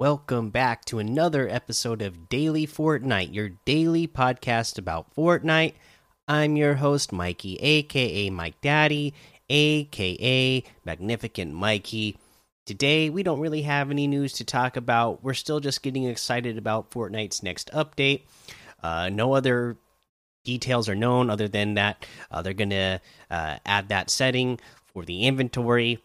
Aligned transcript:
Welcome 0.00 0.50
back 0.50 0.84
to 0.84 1.00
another 1.00 1.48
episode 1.48 2.02
of 2.02 2.28
Daily 2.28 2.68
Fortnite, 2.68 3.34
your 3.34 3.48
daily 3.64 4.06
podcast 4.06 4.78
about 4.78 5.12
Fortnite. 5.16 5.74
I'm 6.28 6.54
your 6.54 6.74
host, 6.74 7.12
Mikey, 7.12 7.56
aka 7.56 8.30
Mike 8.30 8.60
Daddy, 8.60 9.12
aka 9.48 10.62
Magnificent 10.84 11.52
Mikey. 11.52 12.16
Today, 12.64 13.10
we 13.10 13.24
don't 13.24 13.40
really 13.40 13.62
have 13.62 13.90
any 13.90 14.06
news 14.06 14.34
to 14.34 14.44
talk 14.44 14.76
about. 14.76 15.24
We're 15.24 15.34
still 15.34 15.58
just 15.58 15.82
getting 15.82 16.04
excited 16.04 16.58
about 16.58 16.92
Fortnite's 16.92 17.42
next 17.42 17.68
update. 17.72 18.22
Uh, 18.80 19.08
no 19.08 19.32
other 19.32 19.78
details 20.44 20.88
are 20.88 20.94
known 20.94 21.28
other 21.28 21.48
than 21.48 21.74
that 21.74 22.06
uh, 22.30 22.40
they're 22.40 22.54
going 22.54 22.70
to 22.70 23.00
uh, 23.32 23.56
add 23.66 23.88
that 23.88 24.10
setting 24.10 24.60
for 24.86 25.04
the 25.04 25.24
inventory 25.24 25.98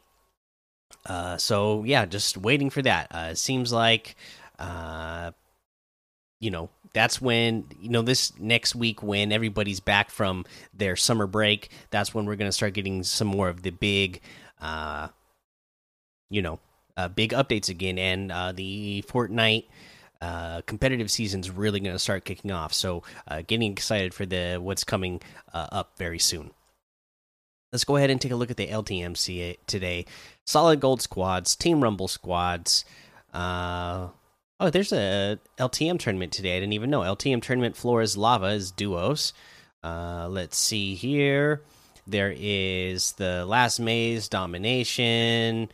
uh, 1.06 1.38
so 1.38 1.84
yeah, 1.84 2.06
just 2.06 2.38
waiting 2.38 2.70
for 2.70 2.82
that. 2.82 3.08
Uh, 3.12 3.30
it 3.32 3.38
seems 3.38 3.72
like, 3.72 4.16
uh, 4.60 5.32
you 6.40 6.52
know, 6.52 6.70
that's 6.94 7.22
when 7.22 7.66
you 7.80 7.90
know 7.90 8.02
this 8.02 8.38
next 8.40 8.76
week 8.76 9.02
when 9.02 9.32
everybody's 9.32 9.80
back 9.80 10.12
from 10.12 10.46
their 10.74 10.96
summer 10.96 11.28
break. 11.28 11.70
That's 11.90 12.14
when 12.14 12.26
we're 12.26 12.36
gonna 12.36 12.52
start 12.52 12.74
getting 12.74 13.04
some 13.04 13.28
more 13.28 13.50
of 13.50 13.64
the 13.64 13.72
big, 13.72 14.22
uh, 14.62 15.10
you 16.30 16.42
know, 16.42 16.60
uh, 16.98 17.08
big 17.08 17.32
updates 17.32 17.70
again, 17.70 17.98
and 17.98 18.32
uh, 18.32 18.52
the 18.52 19.04
Fortnite. 19.08 19.66
Uh, 20.22 20.62
competitive 20.62 21.12
season's 21.12 21.52
really 21.52 21.82
going 21.82 21.92
to 21.94 22.00
start 22.00 22.24
kicking 22.24 22.50
off, 22.50 22.74
so 22.74 23.04
uh, 23.28 23.42
getting 23.46 23.70
excited 23.70 24.14
for 24.14 24.26
the 24.26 24.56
what's 24.56 24.86
coming 24.86 25.22
uh, 25.54 25.68
up 25.70 25.98
very 25.98 26.18
soon. 26.18 26.52
Let's 27.74 27.86
go 27.86 27.96
ahead 27.96 28.12
and 28.12 28.22
take 28.22 28.32
a 28.32 28.36
look 28.36 28.52
at 28.52 28.58
the 28.58 28.68
LTMs 28.68 29.58
today. 29.66 30.06
Solid 30.46 30.80
Gold 30.80 31.02
squads, 31.02 31.56
Team 31.56 31.82
Rumble 31.82 32.08
squads. 32.08 32.86
Uh, 33.34 34.10
oh, 34.60 34.70
there's 34.70 34.94
a 34.94 35.40
LTM 35.58 35.98
tournament 35.98 36.32
today. 36.32 36.56
I 36.56 36.60
didn't 36.60 36.74
even 36.74 36.92
know. 36.92 37.02
LTM 37.02 37.42
tournament 37.42 37.76
floor 37.76 38.04
is 38.04 38.16
lava 38.16 38.50
is 38.50 38.70
duos. 38.70 39.34
Uh, 39.84 40.28
let's 40.30 40.56
see 40.56 40.94
here. 40.94 41.64
There 42.06 42.32
is 42.38 43.14
the 43.14 43.44
last 43.44 43.80
maze 43.80 44.30
domination. 44.30 45.72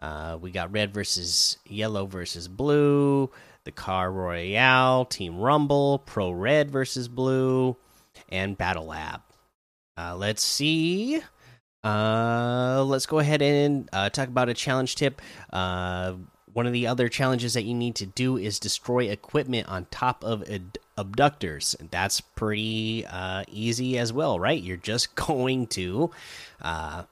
Uh, 0.00 0.38
we 0.40 0.52
got 0.52 0.72
red 0.72 0.94
versus 0.94 1.58
yellow 1.66 2.06
versus 2.06 2.48
blue. 2.48 3.30
The 3.64 3.72
car 3.72 4.10
royale, 4.10 5.04
Team 5.04 5.38
Rumble, 5.38 5.98
Pro 5.98 6.30
Red 6.30 6.70
versus 6.70 7.08
blue, 7.08 7.76
and 8.30 8.56
Battle 8.56 8.86
Lab. 8.86 9.20
Uh, 9.98 10.16
let's 10.16 10.42
see. 10.42 11.20
Uh, 11.84 12.84
let's 12.86 13.06
go 13.06 13.18
ahead 13.18 13.42
and 13.42 13.88
uh, 13.92 14.08
talk 14.08 14.28
about 14.28 14.48
a 14.48 14.54
challenge 14.54 14.94
tip. 14.94 15.20
Uh, 15.52 16.14
one 16.52 16.66
of 16.66 16.72
the 16.72 16.86
other 16.86 17.08
challenges 17.08 17.54
that 17.54 17.62
you 17.62 17.74
need 17.74 17.94
to 17.96 18.06
do 18.06 18.36
is 18.36 18.58
destroy 18.58 19.04
equipment 19.04 19.68
on 19.68 19.86
top 19.90 20.22
of 20.22 20.44
abductors. 20.96 21.74
That's 21.90 22.20
pretty 22.20 23.06
uh, 23.06 23.44
easy 23.48 23.98
as 23.98 24.12
well, 24.12 24.38
right? 24.38 24.62
You're 24.62 24.76
just 24.76 25.14
going 25.16 25.66
to 25.68 26.10
uh, 26.60 27.04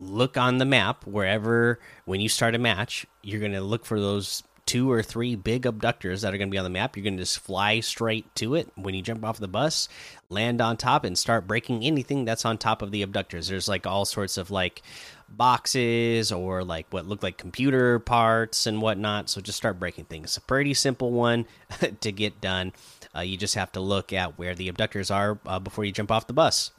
look 0.00 0.36
on 0.36 0.58
the 0.58 0.64
map 0.64 1.06
wherever, 1.06 1.78
when 2.04 2.20
you 2.20 2.28
start 2.28 2.54
a 2.54 2.58
match, 2.58 3.06
you're 3.22 3.40
going 3.40 3.52
to 3.52 3.60
look 3.60 3.84
for 3.84 4.00
those 4.00 4.42
two 4.66 4.90
or 4.90 5.02
three 5.02 5.34
big 5.34 5.66
abductors 5.66 6.22
that 6.22 6.32
are 6.32 6.38
going 6.38 6.48
to 6.48 6.52
be 6.52 6.58
on 6.58 6.64
the 6.64 6.70
map. 6.70 6.96
You're 6.96 7.04
going 7.04 7.16
to 7.16 7.22
just 7.22 7.40
fly 7.40 7.80
straight 7.80 8.34
to 8.36 8.54
it 8.54 8.68
when 8.76 8.94
you 8.94 9.02
jump 9.02 9.24
off 9.24 9.38
the 9.38 9.48
bus, 9.48 9.88
land 10.28 10.60
on 10.60 10.76
top, 10.76 11.04
and 11.04 11.18
start 11.18 11.46
breaking 11.46 11.84
anything 11.84 12.24
that's 12.24 12.44
on 12.44 12.58
top 12.58 12.82
of 12.82 12.90
the 12.90 13.02
abductors. 13.02 13.48
There's 13.48 13.68
like 13.68 13.86
all 13.86 14.04
sorts 14.04 14.36
of 14.38 14.50
like 14.50 14.82
boxes 15.28 16.32
or 16.32 16.64
like 16.64 16.86
what 16.90 17.06
look 17.06 17.22
like 17.22 17.36
computer 17.36 17.98
parts 17.98 18.66
and 18.66 18.82
whatnot. 18.82 19.28
So 19.30 19.40
just 19.40 19.58
start 19.58 19.80
breaking 19.80 20.06
things. 20.06 20.36
A 20.36 20.40
pretty 20.40 20.74
simple 20.74 21.12
one 21.12 21.46
to 22.00 22.12
get 22.12 22.40
done. 22.40 22.72
Uh, 23.14 23.20
you 23.20 23.36
just 23.36 23.54
have 23.54 23.72
to 23.72 23.80
look 23.80 24.12
at 24.12 24.38
where 24.38 24.54
the 24.54 24.68
abductors 24.68 25.10
are 25.10 25.38
uh, 25.46 25.58
before 25.58 25.84
you 25.84 25.92
jump 25.92 26.10
off 26.10 26.26
the 26.26 26.32
bus. 26.32 26.72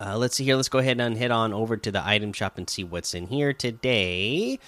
Uh, 0.00 0.16
let's 0.16 0.36
see 0.36 0.44
here. 0.44 0.56
Let's 0.56 0.70
go 0.70 0.78
ahead 0.78 0.98
and 0.98 1.18
head 1.18 1.30
on 1.30 1.52
over 1.52 1.76
to 1.76 1.92
the 1.92 2.06
item 2.06 2.32
shop 2.32 2.56
and 2.56 2.68
see 2.68 2.82
what's 2.82 3.12
in 3.12 3.26
here 3.26 3.52
today 3.52 4.58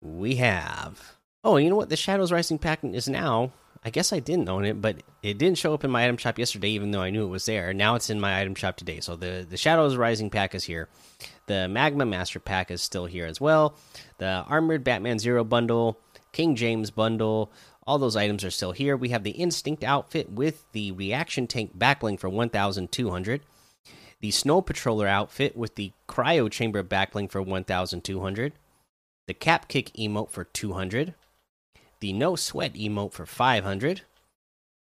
we 0.00 0.36
have. 0.36 1.16
Oh, 1.44 1.56
you 1.56 1.70
know 1.70 1.76
what? 1.76 1.88
The 1.88 1.96
Shadows 1.96 2.32
Rising 2.32 2.58
pack 2.58 2.82
is 2.84 3.08
now. 3.08 3.52
I 3.84 3.90
guess 3.90 4.12
I 4.12 4.18
didn't 4.18 4.48
own 4.48 4.64
it, 4.64 4.80
but 4.80 4.96
it 5.22 5.38
didn't 5.38 5.58
show 5.58 5.72
up 5.72 5.84
in 5.84 5.90
my 5.90 6.04
item 6.04 6.16
shop 6.16 6.38
yesterday, 6.38 6.70
even 6.70 6.90
though 6.90 7.00
I 7.00 7.10
knew 7.10 7.24
it 7.24 7.30
was 7.30 7.46
there. 7.46 7.72
Now 7.72 7.94
it's 7.94 8.10
in 8.10 8.20
my 8.20 8.40
item 8.40 8.54
shop 8.56 8.76
today. 8.76 9.00
So 9.00 9.14
the 9.14 9.46
the 9.48 9.56
Shadows 9.56 9.96
Rising 9.96 10.30
pack 10.30 10.54
is 10.54 10.64
here. 10.64 10.88
The 11.46 11.68
Magma 11.68 12.04
Master 12.04 12.40
pack 12.40 12.70
is 12.70 12.82
still 12.82 13.06
here 13.06 13.26
as 13.26 13.40
well. 13.40 13.76
The 14.18 14.44
Armored 14.48 14.82
Batman 14.82 15.18
Zero 15.20 15.44
bundle, 15.44 15.98
King 16.32 16.56
James 16.56 16.90
bundle, 16.90 17.52
all 17.86 17.98
those 17.98 18.16
items 18.16 18.44
are 18.44 18.50
still 18.50 18.72
here. 18.72 18.96
We 18.96 19.08
have 19.10 19.22
the 19.22 19.30
Instinct 19.30 19.82
outfit 19.82 20.30
with 20.30 20.70
the 20.72 20.92
Reaction 20.92 21.46
Tank 21.46 21.78
backbling 21.78 22.20
for 22.20 22.28
1,200. 22.28 23.40
The 24.20 24.30
Snow 24.30 24.60
Patroller 24.60 25.06
outfit 25.06 25.56
with 25.56 25.76
the 25.76 25.92
Cryo 26.06 26.50
Chamber 26.50 26.82
backbling 26.82 27.30
for 27.30 27.40
1,200 27.40 28.52
the 29.28 29.34
cap 29.34 29.68
kick 29.68 29.92
emote 29.92 30.30
for 30.30 30.44
200, 30.44 31.14
the 32.00 32.14
no 32.14 32.34
sweat 32.34 32.72
emote 32.72 33.12
for 33.12 33.26
500, 33.26 34.00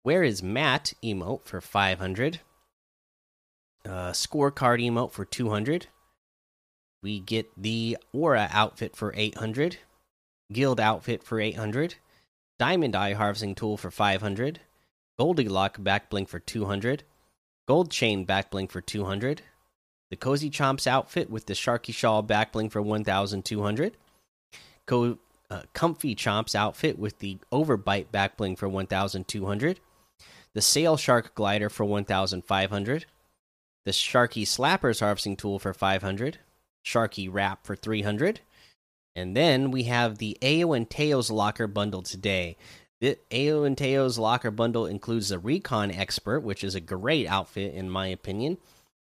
where 0.03 0.23
is 0.23 0.43
Matt 0.43 0.93
emote 1.03 1.43
for 1.43 1.59
500, 1.59 2.39
uh, 3.83 4.11
scorecard 4.11 4.79
emote 4.79 5.11
for 5.11 5.25
200. 5.25 5.87
We 7.01 7.19
get 7.19 7.47
the 7.57 7.97
aura 8.13 8.47
outfit 8.51 8.95
for 8.95 9.11
800, 9.15 9.77
guild 10.53 10.79
outfit 10.79 11.23
for 11.23 11.41
800, 11.41 11.95
diamond 12.59 12.95
eye 12.95 13.13
harvesting 13.13 13.55
tool 13.55 13.75
for 13.75 13.89
500, 13.89 14.59
Goldilock 15.19 15.83
back 15.83 16.11
bling 16.11 16.27
for 16.27 16.37
200, 16.37 17.03
gold 17.67 17.89
chain 17.89 18.23
back 18.23 18.51
bling 18.51 18.67
for 18.67 18.81
200, 18.81 19.41
the 20.11 20.15
cozy 20.15 20.51
chomps 20.51 20.85
outfit 20.85 21.31
with 21.31 21.47
the 21.47 21.53
sharky 21.53 21.91
shawl 21.91 22.21
back 22.21 22.51
bling 22.51 22.69
for 22.69 22.83
1200 22.83 23.97
Co 24.87 25.17
uh, 25.49 25.61
Comfy 25.73 26.15
Chomps 26.15 26.55
outfit 26.55 26.97
with 26.97 27.19
the 27.19 27.37
Overbite 27.51 28.11
back 28.11 28.37
bling 28.37 28.55
for 28.55 28.67
1,200. 28.67 29.79
The 30.53 30.61
Sail 30.61 30.97
Shark 30.97 31.35
glider 31.35 31.69
for 31.69 31.85
1,500. 31.85 33.05
The 33.85 33.91
Sharky 33.91 34.43
Slappers 34.43 34.99
harvesting 34.99 35.37
tool 35.37 35.59
for 35.59 35.73
500. 35.73 36.39
Sharky 36.85 37.29
wrap 37.31 37.65
for 37.65 37.75
300. 37.75 38.41
And 39.15 39.35
then 39.35 39.71
we 39.71 39.83
have 39.83 40.17
the 40.17 40.37
Ao 40.41 40.73
and 40.73 40.89
Teos 40.89 41.29
locker 41.31 41.67
bundle 41.67 42.01
today. 42.01 42.57
The 42.99 43.17
Ao 43.31 43.63
and 43.63 43.77
Teos 43.77 44.17
locker 44.17 44.51
bundle 44.51 44.85
includes 44.85 45.29
the 45.29 45.39
Recon 45.39 45.91
Expert, 45.91 46.41
which 46.41 46.63
is 46.63 46.75
a 46.75 46.81
great 46.81 47.27
outfit 47.27 47.73
in 47.73 47.89
my 47.89 48.07
opinion, 48.07 48.57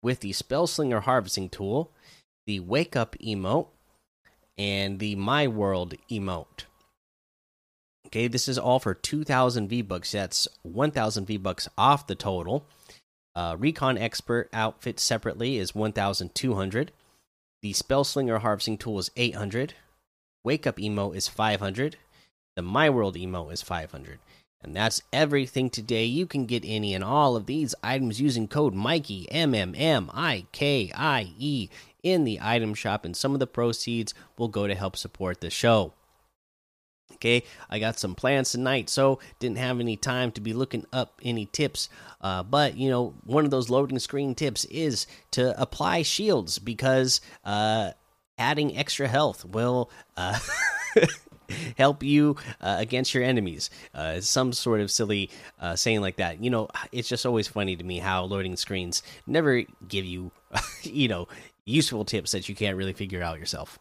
with 0.01 0.19
the 0.19 0.31
Spellslinger 0.31 1.03
harvesting 1.03 1.49
tool, 1.49 1.91
the 2.45 2.59
Wake 2.59 2.95
Up 2.95 3.15
emote, 3.19 3.67
and 4.57 4.99
the 4.99 5.15
My 5.15 5.47
World 5.47 5.95
emote. 6.09 6.65
Okay, 8.07 8.27
this 8.27 8.47
is 8.47 8.57
all 8.57 8.79
for 8.79 8.93
2,000 8.93 9.67
V 9.67 9.81
Bucks. 9.81 10.11
That's 10.11 10.47
1,000 10.63 11.25
V 11.25 11.37
Bucks 11.37 11.67
off 11.77 12.07
the 12.07 12.15
total. 12.15 12.65
Uh, 13.35 13.55
Recon 13.59 13.97
Expert 13.97 14.49
outfit 14.53 14.99
separately 14.99 15.57
is 15.57 15.75
1,200. 15.75 16.91
The 17.61 17.73
Spellslinger 17.73 18.39
Harvesting 18.39 18.77
Tool 18.77 18.99
is 18.99 19.11
800. 19.15 19.73
Wake 20.43 20.65
Up 20.65 20.77
Emote 20.77 21.15
is 21.15 21.27
500. 21.27 21.97
The 22.55 22.61
My 22.61 22.89
World 22.89 23.15
Emote 23.15 23.51
is 23.51 23.61
500. 23.61 24.19
And 24.63 24.75
that's 24.75 25.01
everything 25.13 25.69
today. 25.69 26.05
You 26.05 26.25
can 26.25 26.45
get 26.45 26.63
any 26.65 26.93
and 26.93 27.03
all 27.03 27.35
of 27.35 27.45
these 27.45 27.75
items 27.83 28.19
using 28.19 28.47
code 28.47 28.73
Mikey 28.73 29.27
M 29.31 29.53
M 29.53 29.75
M 29.77 30.09
I 30.13 30.45
K 30.51 30.91
I 30.95 31.33
E 31.37 31.69
in 32.11 32.23
the 32.23 32.39
item 32.41 32.73
shop, 32.73 33.05
and 33.05 33.15
some 33.15 33.33
of 33.33 33.39
the 33.39 33.47
proceeds 33.47 34.13
will 34.37 34.47
go 34.47 34.67
to 34.67 34.75
help 34.75 34.95
support 34.95 35.41
the 35.41 35.49
show. 35.49 35.93
Okay, 37.13 37.43
I 37.69 37.79
got 37.79 37.97
some 37.97 38.15
plans 38.15 38.51
tonight, 38.51 38.89
so 38.89 39.19
didn't 39.39 39.57
have 39.57 39.79
any 39.79 39.95
time 39.95 40.31
to 40.33 40.41
be 40.41 40.53
looking 40.53 40.85
up 40.93 41.19
any 41.23 41.45
tips. 41.47 41.89
Uh, 42.21 42.43
but 42.43 42.77
you 42.77 42.89
know, 42.89 43.15
one 43.23 43.45
of 43.45 43.51
those 43.51 43.69
loading 43.69 43.97
screen 43.99 44.35
tips 44.35 44.65
is 44.65 45.07
to 45.31 45.59
apply 45.59 46.03
shields 46.03 46.59
because 46.59 47.21
uh, 47.43 47.91
adding 48.37 48.77
extra 48.77 49.07
health 49.07 49.45
will. 49.45 49.89
Uh, 50.15 50.37
help 51.77 52.03
you 52.03 52.35
uh, 52.61 52.77
against 52.79 53.13
your 53.13 53.23
enemies. 53.23 53.69
Uh, 53.93 54.21
some 54.21 54.53
sort 54.53 54.81
of 54.81 54.91
silly 54.91 55.29
uh, 55.59 55.75
saying 55.75 56.01
like 56.01 56.17
that. 56.17 56.43
You 56.43 56.49
know, 56.49 56.69
it's 56.91 57.09
just 57.09 57.25
always 57.25 57.47
funny 57.47 57.75
to 57.75 57.83
me 57.83 57.99
how 57.99 58.23
loading 58.23 58.55
screens 58.55 59.03
never 59.25 59.63
give 59.87 60.05
you, 60.05 60.31
you 60.83 61.07
know, 61.07 61.27
useful 61.65 62.05
tips 62.05 62.31
that 62.31 62.47
you 62.47 62.55
can't 62.55 62.77
really 62.77 62.93
figure 62.93 63.21
out 63.21 63.39
yourself. 63.39 63.79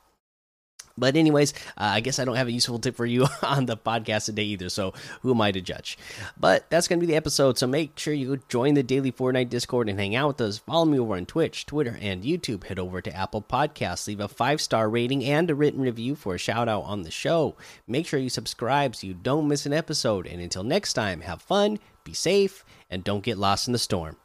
But 0.98 1.16
anyways, 1.16 1.52
uh, 1.76 1.92
I 1.96 2.00
guess 2.00 2.18
I 2.18 2.24
don't 2.24 2.36
have 2.36 2.48
a 2.48 2.52
useful 2.52 2.78
tip 2.78 2.96
for 2.96 3.06
you 3.06 3.26
on 3.42 3.66
the 3.66 3.76
podcast 3.76 4.26
today 4.26 4.44
either. 4.44 4.68
So 4.68 4.94
who 5.22 5.32
am 5.32 5.40
I 5.40 5.52
to 5.52 5.60
judge? 5.60 5.98
But 6.38 6.68
that's 6.70 6.88
going 6.88 7.00
to 7.00 7.06
be 7.06 7.12
the 7.12 7.16
episode. 7.16 7.58
So 7.58 7.66
make 7.66 7.98
sure 7.98 8.14
you 8.14 8.40
join 8.48 8.74
the 8.74 8.82
daily 8.82 9.12
Fortnite 9.12 9.50
Discord 9.50 9.88
and 9.88 9.98
hang 9.98 10.14
out 10.14 10.28
with 10.28 10.40
us. 10.40 10.58
Follow 10.58 10.84
me 10.84 10.98
over 10.98 11.16
on 11.16 11.26
Twitch, 11.26 11.66
Twitter, 11.66 11.98
and 12.00 12.24
YouTube. 12.24 12.64
Head 12.64 12.78
over 12.78 13.00
to 13.00 13.14
Apple 13.14 13.42
Podcasts, 13.42 14.06
leave 14.06 14.20
a 14.20 14.28
five 14.28 14.60
star 14.60 14.88
rating 14.88 15.24
and 15.24 15.50
a 15.50 15.54
written 15.54 15.80
review 15.80 16.14
for 16.14 16.34
a 16.34 16.38
shout 16.38 16.68
out 16.68 16.84
on 16.84 17.02
the 17.02 17.10
show. 17.10 17.56
Make 17.86 18.06
sure 18.06 18.20
you 18.20 18.30
subscribe 18.30 18.96
so 18.96 19.06
you 19.06 19.14
don't 19.14 19.48
miss 19.48 19.66
an 19.66 19.72
episode. 19.72 20.26
And 20.26 20.40
until 20.40 20.64
next 20.64 20.94
time, 20.94 21.20
have 21.22 21.42
fun, 21.42 21.78
be 22.04 22.14
safe, 22.14 22.64
and 22.90 23.04
don't 23.04 23.24
get 23.24 23.38
lost 23.38 23.66
in 23.66 23.72
the 23.72 23.78
storm. 23.78 24.16